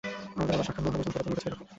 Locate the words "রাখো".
1.53-1.65